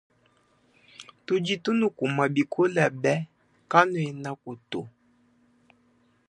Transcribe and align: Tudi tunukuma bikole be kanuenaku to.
Tudi 1.25 1.53
tunukuma 1.63 2.23
bikole 2.35 2.83
be 3.01 3.13
kanuenaku 3.71 4.51
to. 4.71 4.81